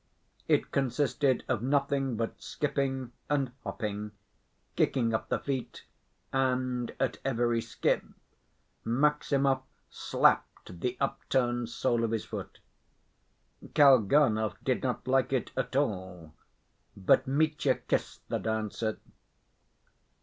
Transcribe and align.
It 0.47 0.71
consisted 0.71 1.43
of 1.47 1.61
nothing 1.61 2.15
but 2.15 2.41
skipping 2.41 3.11
and 3.29 3.51
hopping, 3.63 4.13
kicking 4.75 5.13
up 5.13 5.29
the 5.29 5.37
feet, 5.37 5.85
and 6.33 6.91
at 6.99 7.19
every 7.23 7.61
skip 7.61 8.03
Maximov 8.83 9.61
slapped 9.91 10.79
the 10.81 10.97
upturned 10.99 11.69
sole 11.69 12.03
of 12.03 12.09
his 12.09 12.25
foot. 12.25 12.57
Kalganov 13.75 14.55
did 14.63 14.81
not 14.81 15.07
like 15.07 15.31
it 15.31 15.51
at 15.55 15.75
all, 15.75 16.33
but 16.97 17.27
Mitya 17.27 17.75
kissed 17.75 18.27
the 18.27 18.39
dancer. 18.39 18.97